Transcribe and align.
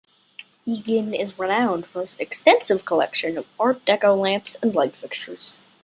Egan 0.65 1.13
is 1.13 1.37
renowned 1.37 1.85
for 1.85 2.01
his 2.01 2.15
extensive 2.17 2.85
collection 2.85 3.37
of 3.37 3.45
art 3.59 3.85
deco 3.85 4.17
lamps 4.19 4.57
and 4.59 4.73
light 4.73 4.95
fixtures. 4.95 5.59